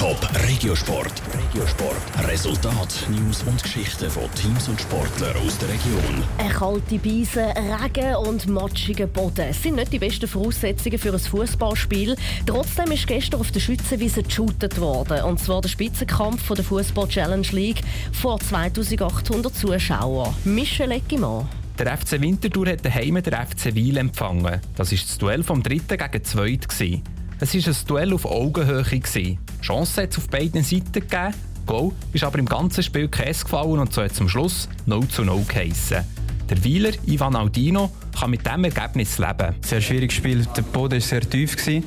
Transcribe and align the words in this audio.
Top 0.00 0.26
Regiosport. 0.48 1.12
Regiosport. 1.34 2.26
Resultat, 2.26 3.06
News 3.10 3.42
und 3.42 3.62
Geschichten 3.62 4.08
von 4.08 4.32
Teams 4.34 4.66
und 4.66 4.80
Sportlern 4.80 5.36
aus 5.46 5.58
der 5.58 5.68
Region. 5.68 6.24
Eine 6.38 6.48
kalte 6.48 6.98
Beise, 6.98 7.52
Regen 7.84 8.16
und 8.16 8.48
matschiger 8.48 9.06
Boden 9.06 9.52
sind 9.52 9.76
nicht 9.76 9.92
die 9.92 9.98
besten 9.98 10.26
Voraussetzungen 10.26 10.98
für 10.98 11.12
ein 11.12 11.18
Fußballspiel. 11.18 12.16
Trotzdem 12.46 12.92
ist 12.92 13.06
gestern 13.06 13.40
auf 13.40 13.50
der 13.50 13.60
Schützenwiese 13.60 14.22
geshootet 14.22 14.80
worden. 14.80 15.22
Und 15.24 15.38
zwar 15.38 15.60
der 15.60 15.68
Spitzenkampf 15.68 16.44
von 16.44 16.56
der 16.56 16.64
Fußball 16.64 17.06
Challenge 17.06 17.48
League 17.50 17.82
vor 18.10 18.40
2800 18.40 19.54
Zuschauern. 19.54 20.34
Michel 20.44 20.92
Eckimann. 20.92 21.46
Der 21.78 21.98
FC 21.98 22.18
Winterthur 22.18 22.68
hat 22.68 22.86
daheim 22.86 23.22
der 23.22 23.46
FC 23.46 23.74
Wiel 23.74 23.98
empfangen. 23.98 24.62
Das 24.76 24.92
war 24.92 24.98
das 24.98 25.18
Duell 25.18 25.42
vom 25.42 25.62
dritten 25.62 25.98
gegen 25.98 26.24
zweiten. 26.24 27.02
Es 27.42 27.54
war 27.54 27.72
ein 27.72 27.86
Duell 27.86 28.12
auf 28.12 28.26
Augenhöhe. 28.26 28.84
Chance 29.62 30.02
hat 30.02 30.10
es 30.10 30.18
auf 30.18 30.28
beiden 30.28 30.62
Seiten 30.62 30.92
gegeben. 30.92 31.32
Goal 31.64 31.92
ist 32.12 32.22
aber 32.22 32.38
im 32.38 32.44
ganzen 32.44 32.82
Spiel 32.82 33.08
Käse 33.08 33.44
gefallen 33.44 33.78
und 33.78 33.94
so 33.94 34.02
hat 34.02 34.14
zum 34.14 34.28
Schluss 34.28 34.68
0 34.84 35.08
zu 35.08 35.24
0 35.24 35.44
geheissen. 35.48 36.04
Der 36.50 36.62
Wieler 36.64 36.90
Ivan 37.06 37.34
Aldino 37.36 37.90
kann 38.18 38.30
mit 38.30 38.44
diesem 38.44 38.64
Ergebnis 38.64 39.16
leben. 39.16 39.54
Sehr 39.62 39.80
schwieriges 39.80 40.16
Spiel. 40.16 40.44
Der 40.54 40.62
Boden 40.62 40.94
war 40.94 41.00
sehr 41.00 41.22
tief. 41.22 41.66
In 41.66 41.82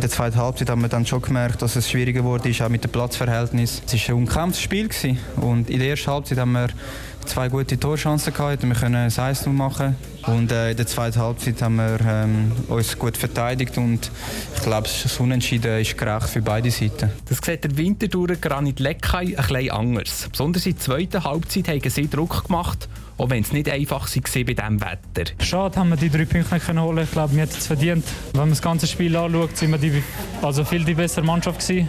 der 0.00 0.08
zweiten 0.08 0.36
Halbzeit 0.36 0.70
haben 0.70 0.80
wir 0.80 0.88
dann 0.88 1.04
schon 1.04 1.20
gemerkt, 1.20 1.60
dass 1.60 1.76
es 1.76 1.90
schwieriger 1.90 2.24
wurde, 2.24 2.50
auch 2.64 2.68
mit 2.70 2.82
dem 2.82 2.90
Platzverhältnis. 2.90 3.82
Es 3.84 3.92
war 4.08 4.14
ein 4.14 4.22
umkämpftes 4.22 4.62
Spiel. 4.62 4.88
Und 5.36 5.68
in 5.68 5.80
der 5.80 5.90
ersten 5.90 6.10
Halbzeit 6.10 6.38
haben 6.38 6.52
wir 6.52 6.68
zwei 7.28 7.48
gute 7.48 7.78
Torchancen 7.78 8.32
gehabt. 8.32 8.62
Wir 8.62 8.74
können 8.74 8.94
ein 8.96 9.12
1 9.16 9.46
machen. 9.46 9.96
Und 10.26 10.50
äh, 10.50 10.72
in 10.72 10.76
der 10.76 10.86
zweiten 10.86 11.20
Halbzeit 11.20 11.62
haben 11.62 11.76
wir 11.76 11.98
ähm, 12.06 12.52
uns 12.68 12.98
gut 12.98 13.16
verteidigt 13.16 13.78
und 13.78 14.10
ich 14.56 14.62
glaube, 14.62 14.88
das 14.88 15.18
Unentschieden 15.20 15.80
ist 15.80 15.96
gerecht 15.96 16.28
für 16.28 16.42
beide 16.42 16.70
Seiten. 16.70 17.10
Das 17.28 17.38
sieht 17.38 17.64
der 17.64 17.76
Winterthurer 17.76 18.36
Granit 18.36 18.80
Leckay 18.80 19.36
ein 19.36 19.46
bisschen 19.46 19.70
anders. 19.70 20.28
Besonders 20.30 20.66
in 20.66 20.72
der 20.72 20.80
zweiten 20.80 21.24
Halbzeit 21.24 21.68
haben 21.68 21.88
sie 21.88 22.08
Druck 22.08 22.44
gemacht, 22.46 22.88
auch 23.16 23.30
wenn 23.30 23.42
es 23.42 23.52
nicht 23.52 23.70
einfach 23.70 24.08
war 24.14 24.44
bei 24.44 24.54
diesem 24.54 24.80
Wetter. 24.80 25.32
Schade, 25.42 25.78
haben 25.78 25.90
wir 25.90 25.96
die 25.96 26.10
drei 26.10 26.24
Punkte 26.24 26.54
nicht 26.54 26.68
holen. 26.68 27.04
Ich 27.04 27.12
glaube, 27.12 27.34
wir 27.34 27.42
hätten 27.42 27.56
es 27.56 27.66
verdient. 27.66 28.04
Wenn 28.32 28.40
man 28.40 28.50
das 28.50 28.62
ganze 28.62 28.86
Spiel 28.86 29.16
anschaut, 29.16 29.56
sind 29.56 29.70
wir 29.70 29.78
die, 29.78 30.02
also 30.42 30.64
viel 30.64 30.84
die 30.84 30.94
bessere 30.94 31.24
Mannschaft 31.24 31.60
gewesen. 31.60 31.88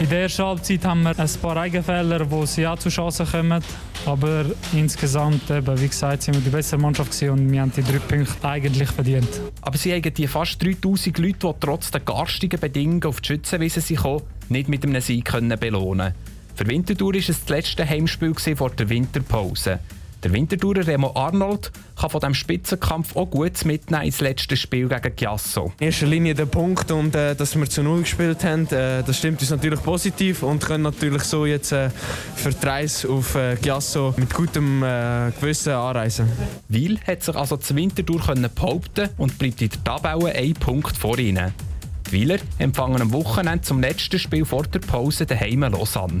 In 0.00 0.08
der 0.08 0.22
ersten 0.22 0.44
Halbzeit 0.44 0.84
haben 0.84 1.02
wir 1.02 1.18
ein 1.18 1.30
paar 1.40 1.56
Eigenfehler, 1.56 2.30
wo 2.30 2.44
sie 2.46 2.66
auch 2.66 2.78
zu 2.78 2.88
Chancen 2.88 3.26
kommen. 3.26 3.62
Aber 4.06 4.44
insgesamt, 4.72 5.48
eben, 5.50 5.80
wie 5.80 5.88
gesagt, 5.88 6.22
sind 6.22 6.34
wir 6.34 6.42
die 6.42 6.50
bessere 6.50 6.80
Mannschaft 6.80 7.22
und 7.22 7.50
wir 7.50 7.60
haben 7.60 7.72
die 7.74 7.82
drei 7.82 8.00
Punkte 8.00 8.46
eigentlich 8.46 8.90
verdient. 8.90 9.28
Aber 9.62 9.78
sie 9.78 9.92
haben 9.92 10.02
die 10.02 10.26
fast 10.26 10.62
3000 10.62 11.18
Leute, 11.18 11.38
die 11.38 11.52
trotz 11.60 11.90
der 11.90 12.00
garstigen 12.00 12.60
Bedingungen 12.60 13.04
auf 13.04 13.20
die 13.20 13.28
Schützenwiese 13.28 13.80
sind, 13.80 14.22
nicht 14.48 14.68
mit 14.68 14.84
einem 14.84 15.00
Sieg 15.00 15.30
belohnen 15.58 15.58
können. 15.60 16.14
Für 16.56 16.66
Winterthur 16.66 17.14
war 17.14 17.18
es 17.18 17.26
das 17.26 17.48
letzte 17.48 17.88
Heimspiel 17.88 18.34
vor 18.56 18.70
der 18.70 18.88
Winterpause. 18.88 19.78
Der 20.24 20.32
Winterthurer 20.32 20.86
Remo 20.86 21.12
Arnold 21.14 21.70
kann 22.00 22.08
von 22.08 22.18
diesem 22.18 22.32
Spitzenkampf 22.32 23.14
auch 23.14 23.26
gut 23.28 23.62
mitnehmen 23.66 24.04
ins 24.04 24.20
letzte 24.20 24.56
Spiel 24.56 24.88
gegen 24.88 25.14
Giasso. 25.14 25.74
In 25.78 25.88
erster 25.88 26.06
Linie 26.06 26.32
der 26.32 26.46
Punkt 26.46 26.90
und 26.90 27.14
äh, 27.14 27.36
dass 27.36 27.54
wir 27.54 27.68
zu 27.68 27.82
Null 27.82 28.00
gespielt 28.00 28.42
haben, 28.42 28.66
äh, 28.68 29.02
das 29.02 29.18
stimmt 29.18 29.42
uns 29.42 29.50
natürlich 29.50 29.82
positiv 29.82 30.42
und 30.42 30.64
können 30.64 30.82
natürlich 30.82 31.24
so 31.24 31.44
jetzt 31.44 31.72
äh, 31.72 31.90
für 32.36 32.52
die 32.52 32.66
Reise 32.66 33.10
auf 33.10 33.34
äh, 33.34 33.56
Giasso 33.56 34.14
mit 34.16 34.32
gutem 34.32 34.82
äh, 34.82 35.30
Gewissen 35.38 35.74
anreisen. 35.74 36.26
Weil 36.70 36.98
hat 37.06 37.22
sich 37.22 37.36
also 37.36 37.58
zu 37.58 37.76
Winterthur 37.76 38.22
behaupten 38.54 39.10
und 39.18 39.38
bleibt 39.38 39.60
in 39.60 39.68
der 39.68 39.84
Tabelle 39.84 40.34
ein 40.34 40.54
Punkt 40.54 40.96
vor 40.96 41.18
ihnen. 41.18 41.52
Die 42.06 42.12
Wieler 42.12 42.38
empfangen 42.58 43.02
am 43.02 43.12
Wochenende 43.12 43.60
zum 43.60 43.82
letzten 43.82 44.18
Spiel 44.18 44.46
vor 44.46 44.62
der 44.62 44.78
Pause 44.78 45.26
daheim 45.26 45.60
Lausanne. 45.60 46.20